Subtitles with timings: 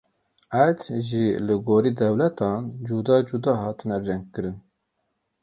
[0.63, 0.79] Erd
[1.09, 4.57] jî li gorî dewletan cuda cuda hatine rengkirin.